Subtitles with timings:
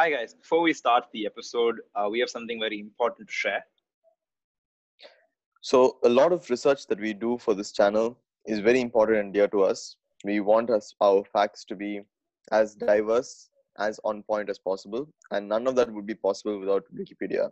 [0.00, 0.32] Hi, guys.
[0.32, 3.62] Before we start the episode, uh, we have something very important to share.
[5.60, 8.16] So, a lot of research that we do for this channel
[8.46, 9.96] is very important and dear to us.
[10.24, 12.00] We want us, our facts to be
[12.50, 16.84] as diverse, as on point as possible, and none of that would be possible without
[16.94, 17.50] Wikipedia.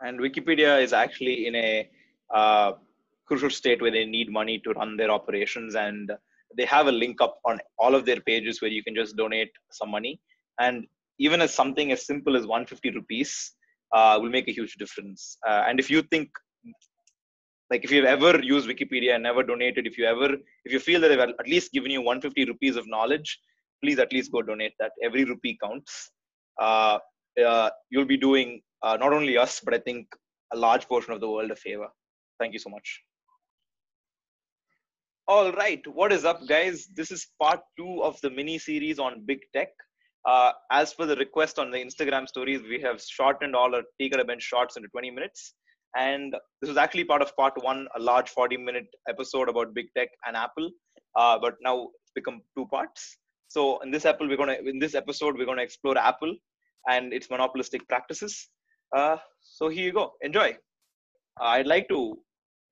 [0.00, 1.88] And Wikipedia is actually in a
[2.34, 2.72] uh,
[3.26, 6.10] crucial state where they need money to run their operations, and
[6.56, 9.52] they have a link up on all of their pages where you can just donate
[9.70, 10.20] some money.
[10.58, 10.88] And
[11.18, 13.52] even as something as simple as 150 rupees
[13.92, 15.38] uh, will make a huge difference.
[15.46, 16.28] Uh, and if you think
[17.70, 21.00] like if you've ever used wikipedia and never donated if you ever if you feel
[21.00, 23.38] that they've at least given you 150 rupees of knowledge
[23.82, 24.92] please at least go donate that.
[25.02, 26.10] Every rupee counts.
[26.60, 26.98] Uh,
[27.44, 30.06] uh, you'll be doing uh, not only us but i think
[30.54, 31.88] a large portion of the world a favor.
[32.38, 33.02] Thank you so much.
[35.28, 36.88] All right what is up guys?
[36.94, 39.70] This is part two of the mini series on big tech
[40.26, 44.14] uh, as per the request on the instagram stories we have shortened all our take
[44.14, 45.54] a bench shots into 20 minutes
[45.96, 49.86] and this was actually part of part one, a large 40 minute episode about big
[49.96, 50.70] tech and Apple.
[51.14, 53.16] Uh, but now it's become two parts.
[53.48, 56.34] So in this Apple, we're gonna in this episode, we're gonna explore Apple
[56.88, 58.48] and its monopolistic practices.
[58.94, 60.12] Uh, so here you go.
[60.20, 60.50] Enjoy.
[61.40, 62.18] Uh, I'd like to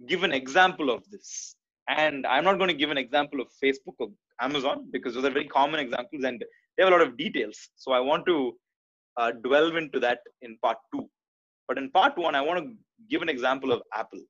[0.06, 1.56] give an example of this.
[1.88, 4.08] And I'm not going to give an example of Facebook or
[4.40, 6.42] Amazon because those are very common examples and
[6.76, 7.56] they have a lot of details.
[7.76, 8.52] So I want to
[9.16, 11.08] uh, delve into that in part two.
[11.68, 12.72] But in part one, I want to
[13.10, 14.20] give an example of Apple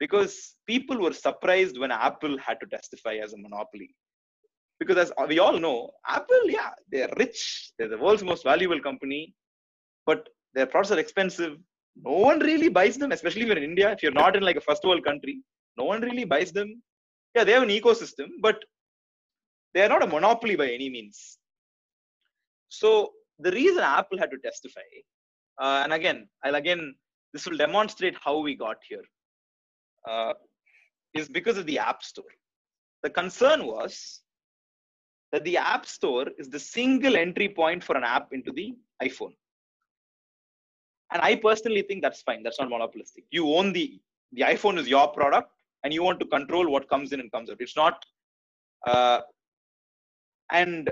[0.00, 3.94] because people were surprised when Apple had to testify as a monopoly.
[4.80, 9.34] Because as we all know, Apple, yeah, they're rich, they're the world's most valuable company,
[10.04, 11.56] but their products are expensive.
[11.96, 13.92] No one really buys them, especially if you're in India.
[13.92, 15.42] If you're not in like a first world country,
[15.78, 16.82] no one really buys them.
[17.34, 18.56] Yeah, they have an ecosystem, but
[19.74, 21.38] they are not a monopoly by any means.
[22.78, 24.80] So the reason Apple had to testify,
[25.60, 26.94] uh, and again, I'll again
[27.32, 29.04] this will demonstrate how we got here.
[30.08, 30.34] Uh,
[31.14, 32.32] is because of the App Store.
[33.02, 34.20] The concern was
[35.32, 39.34] that the App Store is the single entry point for an app into the iPhone.
[41.12, 42.42] And I personally think that's fine.
[42.42, 43.24] That's not monopolistic.
[43.30, 44.00] You own the
[44.32, 45.50] the iPhone is your product,
[45.84, 47.58] and you want to control what comes in and comes out.
[47.60, 48.04] It's not.
[48.84, 49.20] Uh,
[50.50, 50.90] and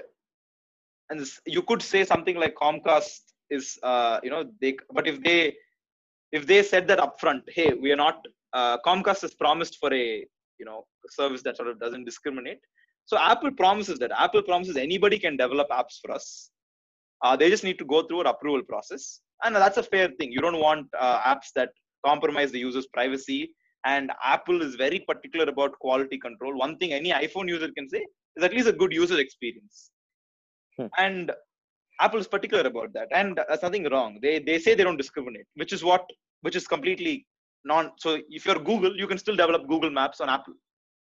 [1.12, 4.76] and you could say something like Comcast is, uh, you know, they.
[4.92, 5.54] But if they
[6.32, 8.24] if they said that upfront, hey, we are not
[8.54, 10.26] uh, Comcast has promised for a
[10.60, 12.60] you know service that sort of doesn't discriminate.
[13.04, 16.50] So Apple promises that Apple promises anybody can develop apps for us.
[17.22, 20.32] Uh, they just need to go through an approval process, and that's a fair thing.
[20.32, 21.70] You don't want uh, apps that
[22.06, 23.54] compromise the user's privacy.
[23.84, 26.56] And Apple is very particular about quality control.
[26.56, 28.06] One thing any iPhone user can say
[28.36, 29.90] is at least a good user experience.
[30.78, 30.86] Hmm.
[30.98, 31.32] And
[32.00, 34.18] Apple is particular about that, and that's nothing wrong.
[34.22, 36.04] They they say they don't discriminate, which is what
[36.40, 37.26] which is completely
[37.64, 37.92] non.
[37.98, 40.54] So if you're Google, you can still develop Google Maps on Apple.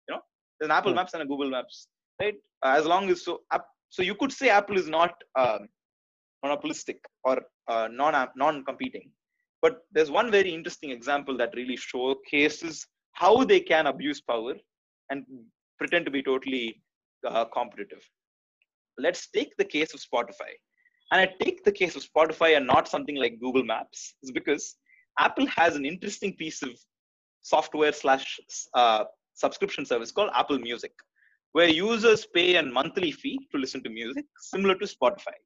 [0.07, 0.22] You know,
[0.59, 0.96] there's an Apple yeah.
[0.96, 1.88] Maps and a Google Maps,
[2.22, 2.35] right?
[2.63, 3.41] Uh, as long as so,
[3.90, 5.68] so you could say Apple is not um,
[6.44, 9.09] monopolistic or uh, non non-competing.
[9.62, 14.56] But there's one very interesting example that really showcases how they can abuse power
[15.09, 15.25] and
[15.78, 16.81] pretend to be totally
[17.25, 18.03] uh, competitive.
[18.98, 20.52] Let's take the case of Spotify.
[21.12, 24.76] And I take the case of Spotify and not something like Google Maps, is because
[25.20, 26.72] Apple has an interesting piece of
[27.42, 28.40] software slash
[28.74, 29.04] uh,
[29.36, 30.92] subscription service called Apple Music,
[31.52, 35.38] where users pay a monthly fee to listen to music, similar to Spotify.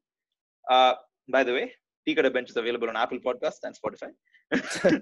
[0.69, 0.93] Uh,
[1.29, 1.73] by the way,
[2.05, 5.01] Tea Bench is available on Apple Podcast and Spotify.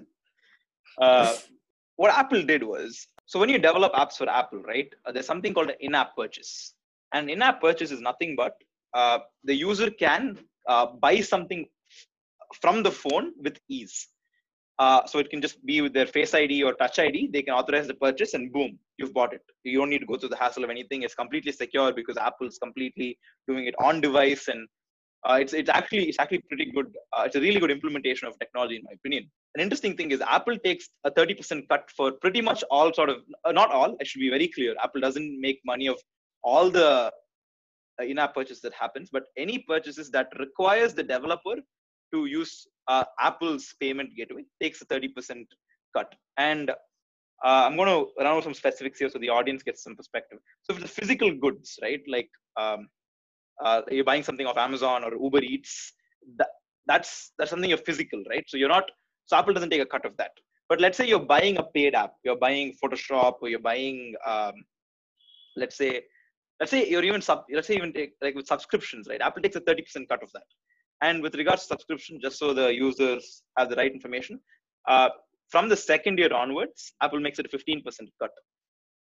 [1.00, 1.36] uh,
[1.96, 5.54] what Apple did was, so when you develop apps for Apple, right, uh, there's something
[5.54, 6.74] called an in-app purchase.
[7.16, 8.54] And in-app purchase is nothing but
[8.92, 10.38] uh, the user can
[10.68, 11.64] uh, buy something
[12.60, 14.08] from the phone with ease.
[14.78, 17.30] Uh, so it can just be with their face ID or touch ID.
[17.32, 19.40] They can authorize the purchase, and boom, you've bought it.
[19.64, 21.02] You don't need to go through the hassle of anything.
[21.02, 24.68] It's completely secure because Apple's completely doing it on device, and
[25.26, 26.88] uh, it's it's actually it's actually pretty good.
[27.14, 29.30] Uh, it's a really good implementation of technology, in my opinion.
[29.54, 33.18] An interesting thing is Apple takes a 30% cut for pretty much all sort of
[33.46, 33.96] uh, not all.
[33.98, 34.74] I should be very clear.
[34.84, 35.98] Apple doesn't make money of
[36.46, 37.12] all the
[38.00, 41.56] uh, in-app purchase that happens, but any purchases that requires the developer
[42.14, 45.44] to use uh, Apple's payment gateway takes a 30%
[45.96, 46.14] cut.
[46.38, 46.74] And uh,
[47.66, 50.38] I'm going to run over some specifics here so the audience gets some perspective.
[50.62, 52.88] So for the physical goods, right, like um,
[53.62, 55.92] uh, you're buying something off Amazon or Uber Eats,
[56.38, 56.48] that,
[56.86, 58.44] that's that's something you're physical, right?
[58.46, 58.84] So you're not.
[59.26, 60.30] So Apple doesn't take a cut of that.
[60.68, 64.54] But let's say you're buying a paid app, you're buying Photoshop, or you're buying, um,
[65.56, 66.02] let's say,
[66.60, 69.20] let's say you're even sub, let's say even take like with subscriptions, right?
[69.20, 70.42] Apple takes a 30% cut of that.
[71.02, 74.40] And with regards to subscription, just so the users have the right information,
[74.88, 75.10] uh,
[75.50, 77.84] from the second year onwards, Apple makes it a 15%
[78.20, 78.30] cut.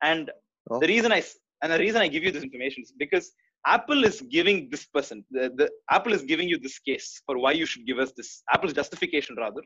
[0.01, 0.31] And
[0.71, 0.79] Oh.
[0.79, 1.21] the reason i
[1.61, 3.31] and the reason I give you this information is because
[3.67, 7.51] Apple is giving this person, the, the Apple is giving you this case for why
[7.51, 8.43] you should give us this.
[8.51, 9.61] Apple's justification rather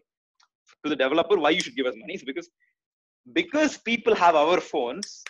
[0.83, 2.49] to the developer why you should give us money is because
[3.33, 5.23] because people have our phones,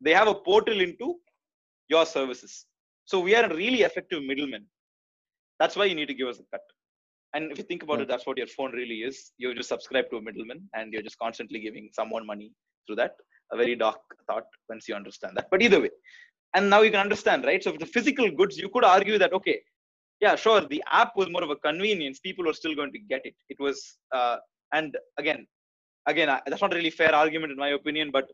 [0.00, 1.14] they have a portal into
[1.88, 2.66] your services.
[3.04, 4.66] So we are a really effective middleman.
[5.60, 6.62] That's why you need to give us a cut.
[7.34, 8.02] And if you think about Hmm.
[8.02, 9.32] it, that's what your phone really is.
[9.38, 12.52] You just subscribe to a middleman and you're just constantly giving someone money
[12.86, 13.14] through that.
[13.52, 15.48] A very dark thought once you understand that.
[15.50, 15.90] But either way.
[16.54, 17.62] And now you can understand, right?
[17.62, 19.60] So if the physical goods, you could argue that, okay,
[20.20, 22.20] yeah, sure, the app was more of a convenience.
[22.20, 23.34] People were still going to get it.
[23.48, 24.36] It was, uh,
[24.72, 25.46] and again,
[26.06, 28.30] again, I- that's not a really fair argument in my opinion, but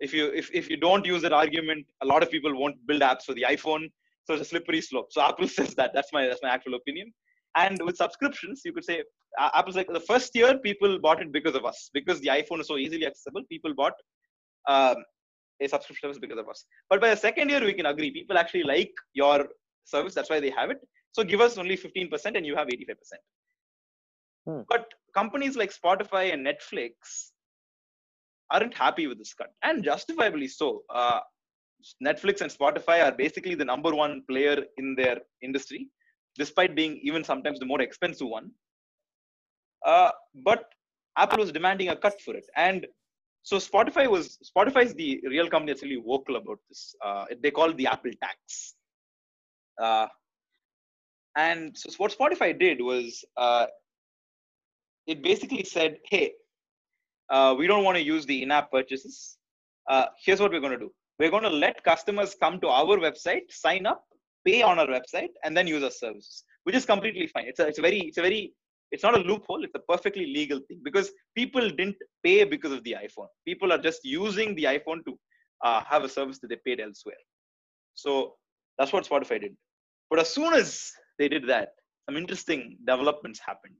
[0.00, 3.02] if you if, if you don't use that argument, a lot of people won't build
[3.02, 3.90] apps for the iPhone.
[4.24, 5.08] So it's a slippery slope.
[5.10, 5.92] So Apple says that.
[5.94, 7.12] That's my that's my actual opinion.
[7.56, 9.02] And with subscriptions, you could say
[9.40, 12.60] uh, Apple's like the first year people bought it because of us because the iPhone
[12.60, 13.42] is so easily accessible.
[13.48, 13.92] People bought
[14.68, 14.96] um,
[15.60, 16.64] a subscription service because of us.
[16.90, 19.46] But by the second year, we can agree people actually like your
[19.84, 20.14] service.
[20.14, 20.78] That's why they have it.
[21.12, 22.96] So give us only 15% and you have 85%.
[24.46, 24.60] Hmm.
[24.68, 27.30] But companies like Spotify and Netflix
[28.54, 30.82] aren't happy with this cut, and justifiably so.
[31.00, 31.20] Uh,
[32.08, 35.88] Netflix and Spotify are basically the number one player in their industry,
[36.36, 38.50] despite being even sometimes the more expensive one.
[39.84, 40.10] Uh,
[40.44, 40.64] but
[41.18, 42.86] Apple was demanding a cut for it, and
[43.42, 46.94] so Spotify was Spotify is the real company that's really vocal about this.
[47.04, 48.74] Uh, they call it the Apple tax.
[49.80, 50.06] Uh,
[51.36, 53.66] and so what Spotify did was uh,
[55.06, 56.32] it basically said, "Hey,
[57.30, 59.36] uh, we don't want to use the in-app purchases.
[59.88, 60.92] Uh, here's what we're going to do.
[61.18, 64.04] We're going to let customers come to our website, sign up,
[64.44, 67.46] pay on our website, and then use our services, which is completely fine.
[67.46, 68.52] It's a, it's a very, it's a very,
[68.90, 69.64] it's not a loophole.
[69.64, 73.28] It's a perfectly legal thing because people didn't pay because of the iPhone.
[73.46, 75.18] People are just using the iPhone to
[75.64, 77.16] uh, have a service that they paid elsewhere.
[77.94, 78.34] So
[78.78, 79.56] that's what Spotify did.
[80.10, 81.70] But as soon as they did that,
[82.06, 83.74] some interesting developments happened.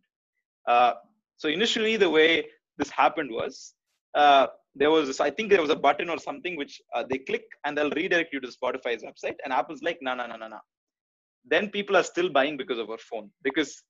[0.66, 0.94] Uh,
[1.36, 2.46] so initially, the way
[2.78, 3.74] this happened was
[4.14, 7.18] uh, there was this, I think there was a button or something which uh, they
[7.18, 10.48] click and they'll redirect you to Spotify's website, and Apple's like, no, no, no, no,
[10.48, 10.58] no.
[11.44, 13.82] Then people are still buying because of our phone because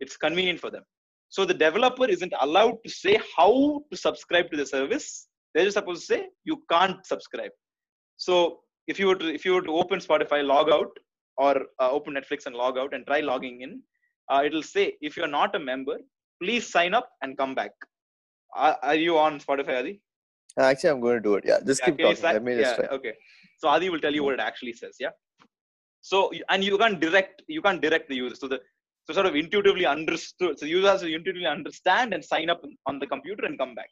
[0.00, 0.82] it's convenient for them.
[1.28, 5.28] So the developer isn't allowed to say how to subscribe to the service.
[5.54, 7.50] They're just supposed to say you can't subscribe.
[8.16, 10.90] So if you were to if you were to open Spotify, log out,
[11.36, 13.80] or uh, open Netflix and log out and try logging in,
[14.30, 15.96] uh, it'll say if you're not a member,
[16.42, 17.72] please sign up and come back.
[18.54, 20.00] Are, are you on Spotify, Adi?
[20.58, 21.44] Actually, I'm going to do it.
[21.46, 22.22] Yeah, just Yeah, keep talking.
[22.22, 22.96] Let me just yeah, try.
[22.96, 23.14] okay.
[23.58, 24.96] So Adi will tell you what it actually says.
[25.00, 25.10] Yeah.
[26.00, 28.34] So and you can't direct you can't direct the user.
[28.34, 28.60] So the
[29.04, 30.58] so sort of intuitively understood.
[30.58, 33.74] So the user has to intuitively understand and sign up on the computer and come
[33.74, 33.88] back.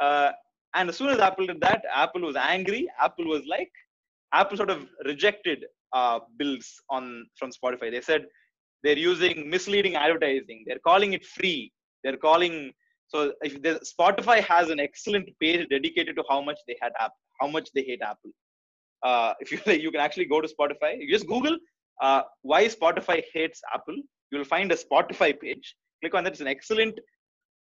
[0.00, 0.32] Uh,
[0.74, 2.88] and as soon as Apple did that, Apple was angry.
[3.00, 3.70] Apple was like,
[4.32, 7.90] Apple sort of rejected uh, bills on from Spotify.
[7.90, 8.26] They said
[8.82, 10.64] they're using misleading advertising.
[10.66, 11.72] They're calling it free.
[12.02, 12.72] They're calling
[13.12, 13.54] so if
[13.92, 16.92] Spotify has an excellent page dedicated to how much they had
[17.40, 18.30] how much they hate Apple.
[19.02, 21.56] Uh, if you you can actually go to Spotify, you just Google
[22.00, 23.96] uh, why Spotify hates Apple.
[24.30, 25.74] You'll find a Spotify page.
[26.00, 26.32] Click on that.
[26.32, 26.98] It's an excellent,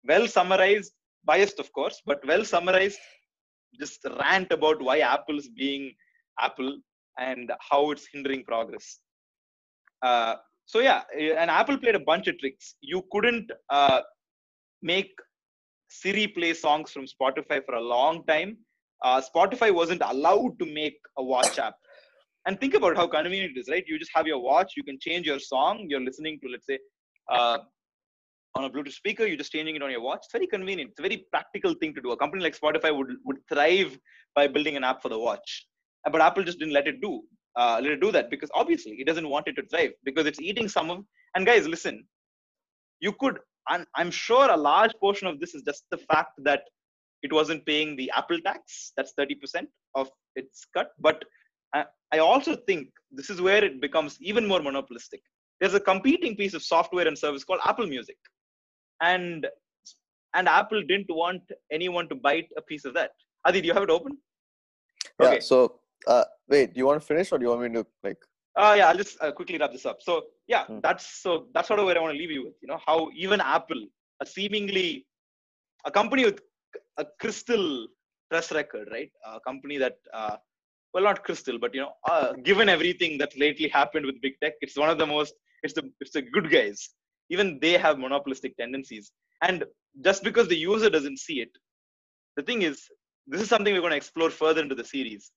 [0.07, 0.93] well summarized,
[1.25, 2.99] biased of course, but well summarized,
[3.81, 5.93] just rant about why Apple's being
[6.39, 6.79] Apple
[7.19, 9.01] and how it's hindering progress.
[10.03, 12.77] Uh, so yeah, and Apple played a bunch of tricks.
[12.81, 14.01] You couldn't uh,
[14.83, 15.11] make
[16.01, 18.51] Siri play songs from Spotify for a long time.
[19.05, 21.75] Uh, Spotify wasn't allowed to make a watch app.
[22.47, 23.85] And think about how convenient it is, right?
[23.87, 25.87] You just have your watch, you can change your song.
[25.89, 26.79] You're listening to, let's say,
[27.31, 27.59] uh,
[28.55, 30.21] on a Bluetooth speaker, you're just changing it on your watch.
[30.25, 30.91] It's very convenient.
[30.91, 32.11] It's a very practical thing to do.
[32.13, 33.99] A company like Spotify would would thrive
[34.35, 35.67] by building an app for the watch,
[36.05, 37.13] Uh, but Apple just didn't let it do
[37.57, 40.41] uh, let it do that because obviously it doesn't want it to thrive because it's
[40.41, 41.05] eating some of.
[41.35, 42.07] And guys, listen,
[43.01, 43.39] you could.
[43.69, 46.63] I'm, I'm sure a large portion of this is just the fact that
[47.23, 48.93] it wasn't paying the Apple tax.
[48.97, 50.91] That's 30% of its cut.
[50.99, 51.25] But
[51.75, 55.21] I, I also think this is where it becomes even more monopolistic.
[55.61, 58.17] There's a competing piece of software and service called Apple Music,
[59.01, 59.47] and
[60.35, 63.11] and Apple didn't want anyone to bite a piece of that.
[63.45, 64.19] Adi, do you have it open?
[65.21, 65.29] Yeah.
[65.29, 65.41] Okay.
[65.41, 66.75] So, uh, wait.
[66.75, 68.19] Do you want to finish, or do you want me to like?
[68.57, 70.03] Uh, yeah, I'll just uh, quickly wrap this up.
[70.03, 70.81] So yeah, Hmm.
[70.83, 72.55] that's so that's sort of where I want to leave you with.
[72.63, 73.83] You know how even Apple,
[74.21, 75.07] a seemingly
[75.85, 76.41] a company with
[76.99, 77.89] a crystal
[78.31, 79.11] press record, right?
[79.27, 80.37] A company that uh,
[80.93, 84.55] well not crystal, but you know, uh, given everything that lately happened with big tech,
[84.61, 86.91] it's one of the most it's the it's the good guys
[87.31, 89.65] even they have monopolistic tendencies and
[90.05, 91.51] just because the user doesn't see it
[92.37, 92.89] the thing is
[93.27, 95.31] this is something we're going to explore further into the series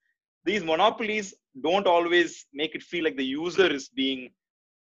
[0.46, 4.30] these monopolies don't always make it feel like the user is being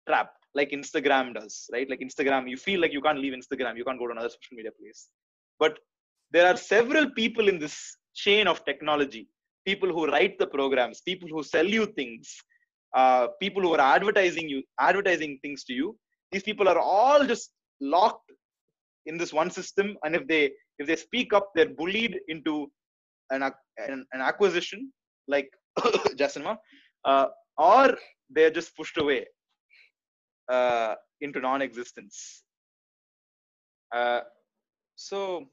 [0.07, 1.89] trapped like instagram does right?
[1.89, 4.55] Like instagram you feel like you can't leave instagram you can't go to another social
[4.59, 5.09] media place.
[5.59, 5.79] But
[6.31, 7.77] there are several people in this
[8.13, 9.27] chain of technology
[9.65, 12.35] people who write the programs people who sell you things
[12.95, 15.97] uh, people who are advertising you advertising things to you.
[16.31, 18.31] These people are all just locked
[19.05, 22.71] in this one system and if they if they speak up they're bullied into
[23.31, 24.91] an, an, an acquisition
[25.27, 25.49] like
[26.19, 26.57] Jacinema,
[27.05, 27.27] uh,
[27.57, 27.97] or
[28.29, 29.25] they're just pushed away
[30.49, 32.43] uh, into non-existence.
[33.93, 34.21] Uh,
[34.95, 35.45] so,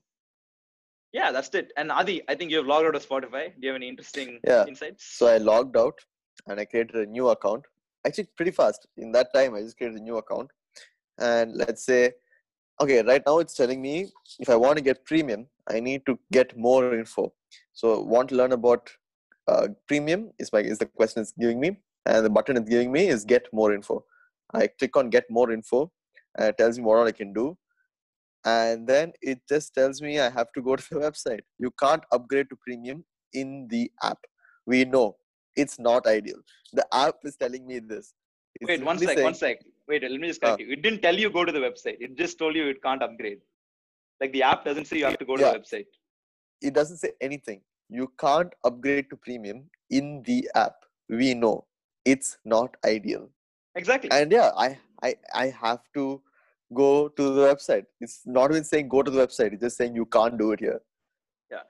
[1.13, 1.73] yeah, that's it.
[1.77, 3.49] And Adi, I think you have logged out of Spotify.
[3.49, 4.65] Do you have any interesting Yeah.
[4.67, 5.05] insights?
[5.19, 5.99] So I logged out
[6.47, 7.65] and I created a new account.
[8.07, 8.87] Actually, pretty fast.
[8.97, 10.51] In that time, I just created a new account.
[11.19, 12.13] And let's say,
[12.81, 14.09] okay, right now it's telling me
[14.41, 17.33] if I want to get premium, I need to get more info.
[17.73, 18.91] So want to learn about
[19.49, 22.93] uh, premium is my is the question it's giving me, and the button it's giving
[22.93, 24.05] me is get more info.
[24.55, 25.91] I click on get more info,
[26.39, 27.57] and it tells me what all I can do,
[28.45, 31.41] and then it just tells me I have to go to the website.
[31.59, 34.19] You can't upgrade to premium in the app.
[34.67, 35.17] We know
[35.57, 36.39] it's not ideal.
[36.73, 38.15] The app is telling me this.
[38.61, 39.59] It's Wait, one sec, one sec.
[39.89, 40.65] Wait, let me just correct Ah.
[40.65, 40.73] you.
[40.73, 41.97] It didn't tell you go to the website.
[42.01, 43.41] It just told you it can't upgrade.
[44.21, 45.53] Like the app doesn't say you have to go to Yeah.
[45.53, 45.87] the website.
[46.61, 47.61] It doesn't say anything.
[47.93, 50.77] You can't upgrade to premium in the app.
[51.09, 51.67] We know
[52.05, 53.29] it's not ideal.
[53.75, 54.11] Exactly.
[54.11, 56.23] And yeah, I I I have to
[56.75, 57.85] go to the website.
[58.01, 59.53] It's not even saying go to the website.
[59.53, 60.81] It's just saying you can't do it here.
[61.51, 61.65] Yeah.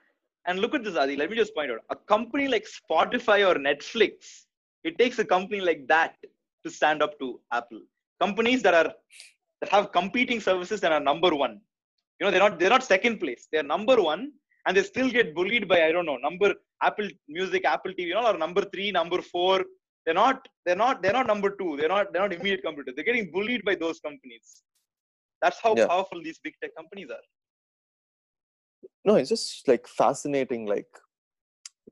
[0.46, 1.16] And look at this, Adi.
[1.16, 4.44] Let me just point out a company like Spotify or Netflix,
[4.84, 6.16] it takes a company like that
[6.64, 7.82] to stand up to Apple.
[8.20, 8.92] Companies that are
[9.60, 11.60] that have competing services that are number one.
[12.18, 13.48] You know, they're not they're not second place.
[13.50, 14.32] They're number one,
[14.66, 18.14] and they still get bullied by I don't know number Apple Music, Apple TV, you
[18.14, 19.64] know, or number three, number four.
[20.04, 21.76] They're not they're not they're not number two.
[21.76, 22.95] They're not they're not immediate competitors.
[22.97, 24.62] They're getting bullied by those companies.
[25.40, 25.87] That's how Yeah.
[25.87, 27.25] powerful these big tech companies are.
[29.04, 30.88] No, it's just like fascinating, like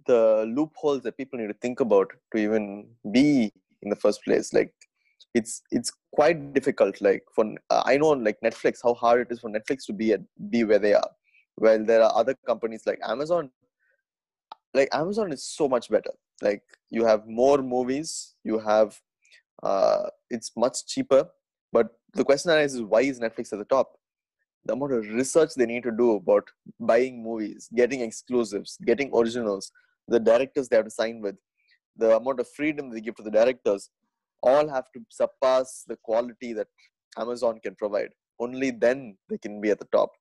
[0.06, 4.52] the loopholes that people need to think about to even be in the first place.
[4.52, 4.72] Like
[5.34, 7.00] it's it's quite difficult.
[7.00, 10.12] Like for uh, I know like Netflix, how hard it is for Netflix to be
[10.12, 11.10] at be where they are.
[11.60, 13.50] While there are other companies like Amazon,
[14.72, 16.12] like Amazon is so much better.
[16.40, 18.98] Like you have more movies, you have
[19.62, 21.28] uh, it's much cheaper.
[21.70, 23.92] But the question arises is why is Netflix at the top?
[24.64, 26.48] The amount of research they need to do about
[26.78, 29.70] buying movies, getting exclusives, getting originals,
[30.08, 31.36] the directors they have to sign with,
[31.94, 33.90] the amount of freedom they give to the directors,
[34.42, 36.68] all have to surpass the quality that
[37.18, 38.08] Amazon can provide.
[38.38, 40.12] Only then they can be at the top.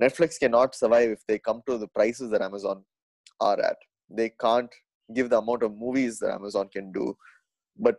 [0.00, 2.84] Netflix cannot survive if they come to the prices that Amazon
[3.40, 3.76] are at.
[4.10, 4.72] They can't
[5.14, 7.16] give the amount of movies that Amazon can do.
[7.78, 7.96] But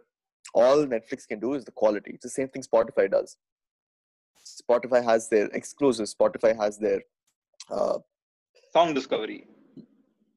[0.53, 2.11] all Netflix can do is the quality.
[2.13, 3.37] It's the same thing Spotify does.
[4.69, 6.13] Spotify has their exclusives.
[6.13, 7.01] Spotify has their
[7.71, 7.99] uh,
[8.73, 9.47] Song discovery.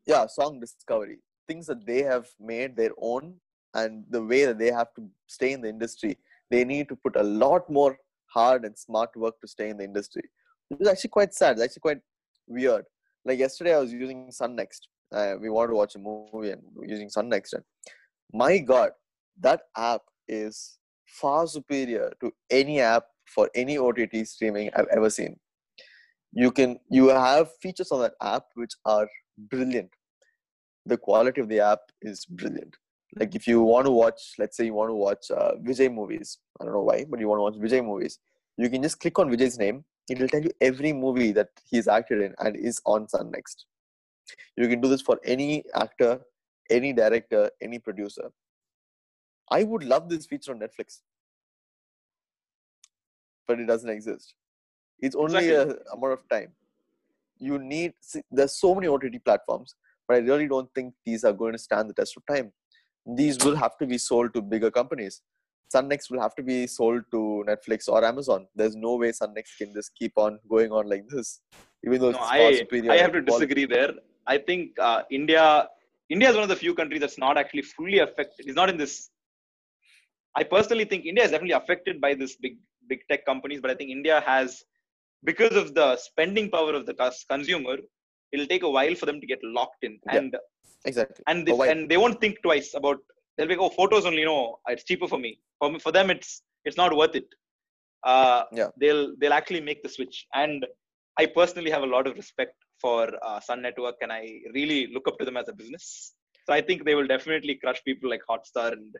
[0.06, 3.34] yeah song discovery things that they have made their own
[3.74, 6.16] and the way that they have to stay in the industry
[6.50, 7.96] they need to put a lot more
[8.36, 10.22] hard and smart work to stay in the industry
[10.70, 11.52] it's actually quite sad.
[11.52, 12.00] It's actually quite
[12.46, 12.84] weird.
[13.24, 14.88] Like yesterday i was using sun next.
[15.12, 17.52] Uh, we wanted to watch a movie and using sun next.
[17.54, 17.64] And
[18.32, 18.90] my god
[19.40, 25.38] that app is far superior to any app for any ott streaming i've ever seen.
[26.32, 29.08] You can you have features on that app which are
[29.38, 29.90] brilliant.
[30.86, 32.76] The quality of the app is brilliant.
[33.16, 36.38] Like if you want to watch let's say you want to watch uh, vijay movies.
[36.60, 38.18] I don't know why but you want to watch vijay movies
[38.58, 41.88] you can just click on vijay's name it will tell you every movie that he's
[41.88, 43.66] acted in and is on sun next.
[44.56, 46.20] You can do this for any actor
[46.70, 48.30] any director any producer.
[49.50, 51.00] I would love this feature on netflix.
[53.46, 54.34] But it doesn't exist.
[55.00, 55.76] It's only Exactly.
[55.90, 56.52] a amount of time.
[57.38, 57.94] You need
[58.30, 59.74] there's so many ott platforms
[60.06, 62.52] but i really don't think these are going to stand the test of time.
[63.06, 65.22] These will have to be sold to bigger companies
[65.74, 69.72] sunnext will have to be sold to netflix or amazon there's no way sunnext can
[69.78, 71.40] just keep on going on like this
[71.86, 73.92] even though No, I, superior I have to disagree there.
[74.26, 75.68] I think uh, India
[76.10, 78.46] India is one of the few countries that's not actually fully affected.
[78.46, 79.10] It's not in this.
[80.36, 82.54] I personally think India is definitely affected by this big
[82.88, 84.64] big tech companies, but I think India has
[85.24, 86.94] because of the spending power of the
[87.30, 87.76] consumer,
[88.32, 90.18] it'll take a while for them to get locked in, Yeah.
[90.18, 90.36] and
[90.84, 92.98] exactly and this, and they won't think twice about.
[93.38, 94.24] They'll be like, oh, photos only.
[94.24, 95.38] No, it's cheaper for me.
[95.60, 97.28] For me, for them, it's it's not worth it
[98.04, 98.68] uh, Yeah.
[98.80, 100.66] they'll they'll actually make the switch and
[101.18, 104.22] i personally have a lot of respect for uh, sun network and i
[104.54, 106.14] really look up to them as a business
[106.46, 108.94] so i think they will definitely crush people like hotstar and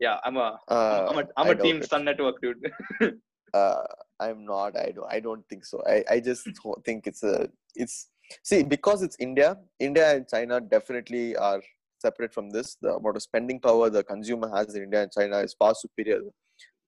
[0.00, 2.62] yeah i'm a uh, I'm a, I'm a team sun network dude
[3.54, 3.84] uh,
[4.20, 4.76] I'm not.
[4.76, 5.12] I don't.
[5.12, 5.82] I don't think so.
[5.86, 6.48] I, I just
[6.84, 7.48] think it's a.
[7.74, 8.08] It's
[8.42, 9.58] see because it's India.
[9.80, 11.60] India and China definitely are
[12.06, 12.76] separate from this.
[12.84, 16.20] The amount of spending power the consumer has in India and China is far superior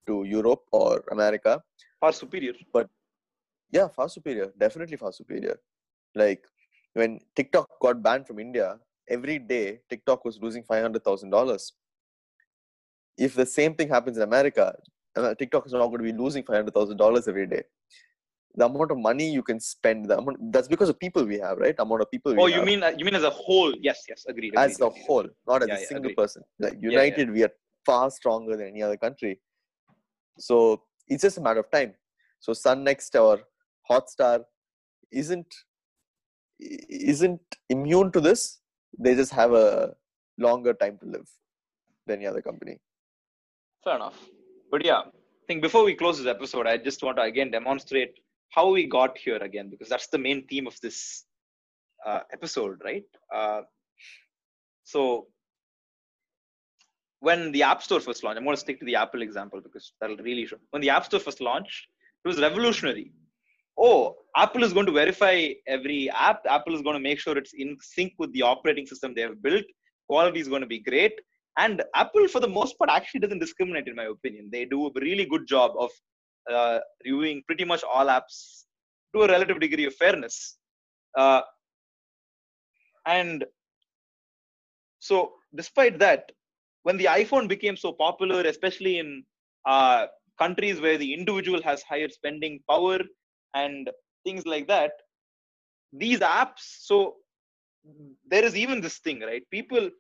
[0.08, 1.54] to Europe or America.
[2.04, 2.88] far superior But
[3.76, 4.49] Yeah, far superior.
[4.64, 5.56] Definitely far superior.
[6.23, 6.42] Like
[7.00, 8.68] when TikTok got banned from India,
[9.16, 11.64] every day TikTok was losing five hundred thousand dollars.
[13.26, 14.66] If the same thing happens in America,
[15.40, 17.62] TikTok is not going to be losing five hundred thousand dollars every day.
[18.58, 21.58] The amount of money you can spend, the amount that's because of people we have,
[21.58, 21.75] right?
[21.78, 22.32] Amount of people.
[22.34, 24.76] We oh you have mean uh, you mean as a whole yes yes agreed, as
[24.76, 25.04] agreed, a agreed.
[25.06, 26.16] whole, not as Yeah, a yeah, single agreed.
[26.16, 26.42] person.
[26.58, 26.90] Like yeah.
[26.90, 27.50] united, we are
[27.84, 29.40] far stronger than any other country.
[30.38, 31.94] So it's just a matter of time.
[32.40, 33.40] So Sun Next or
[33.90, 34.44] Hotstar
[35.12, 35.54] isn't
[36.58, 38.60] isn't immune to this.
[38.98, 39.94] They just have a
[40.38, 41.28] longer time to live
[42.06, 42.78] than any other company.
[43.84, 44.18] Fair enough.
[44.70, 48.14] But yeah, I think before we close this episode, I just want to again demonstrate
[48.50, 51.25] how we got here again, because that's the main theme of this
[52.05, 53.05] uh, episode, right?
[53.35, 53.62] Uh,
[54.85, 55.26] so
[57.21, 59.93] when the App Store first launched, I'm going to stick to the Apple example because
[60.00, 60.57] that'll really show.
[60.71, 61.88] When the App Store first launched,
[62.25, 63.12] it was revolutionary.
[63.79, 66.41] Oh, Apple is going to verify every app.
[66.49, 69.43] Apple is going to make sure it's in sync with the operating system they have
[69.43, 69.65] built.
[70.09, 71.12] Quality is going to be great
[71.59, 75.00] and apple for the most part actually doesn't discriminate in my opinion they do a
[75.00, 75.91] really good job of
[76.53, 78.65] uh, reviewing pretty much all apps
[79.15, 80.59] to a relative degree of fairness.
[81.17, 81.41] Uh,
[83.07, 83.45] and
[84.99, 86.33] so despite that
[86.83, 89.25] when the iphone became so popular especially in
[89.65, 90.07] uh,
[90.38, 92.99] countries where the individual has higher spending power
[93.55, 93.88] and
[94.25, 94.91] things like that
[95.93, 97.15] these apps so
[98.28, 99.43] there is even this thing right?
[99.50, 99.91] People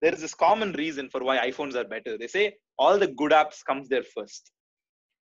[0.00, 2.18] there is this common reason for why iPhones are better.
[2.18, 4.50] They say all the good apps comes there first,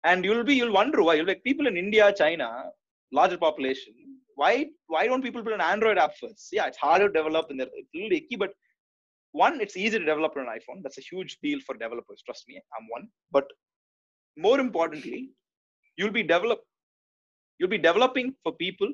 [0.04, 1.16] and you'll be you'll wonder why.
[1.16, 2.64] You'll like people in India, China,
[3.12, 3.94] larger population.
[4.36, 6.50] Why why don't people build an Android app first?
[6.52, 8.52] Yeah, it's harder to develop and it's a little icky, but
[9.32, 10.82] one, it's easy to develop on an iPhone.
[10.82, 12.24] That's a huge deal for developers.
[12.26, 13.08] Trust me, I'm one.
[13.32, 13.46] But
[14.38, 15.32] more importantly,
[15.98, 16.62] you'll be develop
[17.60, 18.88] you'll be developing for people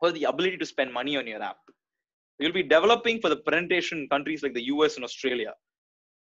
[0.00, 1.58] who have the ability to spend money on your app
[2.40, 5.52] you'll be developing for the presentation countries like the US and Australia,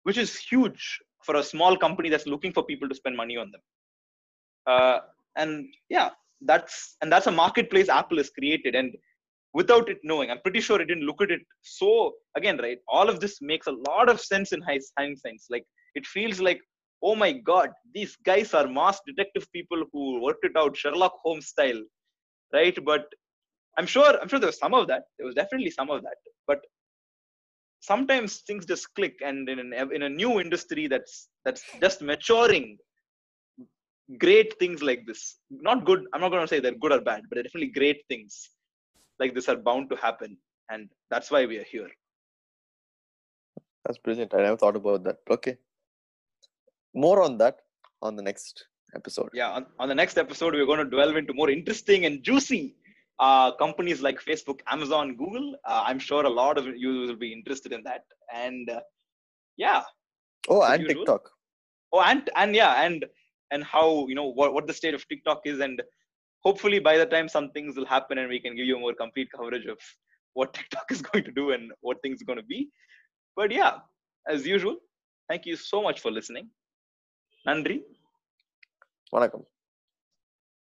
[0.02, 3.50] which is huge for a small company that's looking for people to spend money on
[3.52, 3.60] them.
[4.72, 4.98] Uh,
[5.36, 6.10] and yeah,
[6.42, 8.94] that's and that's a marketplace Apple has created, and
[9.54, 11.40] without it knowing, I'm pretty sure it didn't look at it.
[11.62, 15.40] So again, right, all of this makes a lot of sense in high hindsight.
[15.50, 16.60] Like it feels like,
[17.02, 21.48] oh my God, these guys are mass detective people who worked it out Sherlock Holmes
[21.48, 21.82] style,
[22.52, 22.76] right?
[22.84, 23.06] But
[23.78, 25.04] I'm sure I'm sure there was some of that.
[25.18, 26.16] There was definitely some of that.
[26.46, 26.60] But
[27.80, 32.76] sometimes things just click, and in an, in a new industry that's that's just maturing,
[34.16, 35.36] great things like this.
[35.50, 36.06] Not good.
[36.12, 38.50] I'm not going to say they're good or bad, but they're definitely great things
[39.18, 40.36] like this are bound to happen,
[40.70, 41.88] and that's why we are here.
[43.84, 44.34] That's brilliant.
[44.34, 45.16] I never thought about that.
[45.30, 45.56] Okay.
[46.94, 47.60] More on that
[48.02, 49.30] on the next episode.
[49.32, 49.50] Yeah.
[49.50, 52.76] On, on the next episode, we're going to delve into more interesting and juicy
[53.18, 55.54] uh, companies like Facebook, Amazon, Google.
[55.64, 58.04] Uh, I'm sure a lot of you will be interested in that.
[58.32, 58.80] And uh,
[59.56, 59.82] yeah.
[60.48, 61.04] Oh, and usual.
[61.04, 61.30] TikTok.
[61.92, 63.04] Oh, and and yeah, and
[63.50, 65.82] and how you know what, what the state of TikTok is, and
[66.40, 68.94] hopefully by the time some things will happen, and we can give you a more
[68.94, 69.78] complete coverage of
[70.34, 72.68] what TikTok is going to do and what things are going to be.
[73.36, 73.78] But yeah,
[74.28, 74.76] as usual,
[75.28, 76.48] thank you so much for listening.
[77.46, 77.82] Nandri.
[79.12, 79.44] Vanakkam.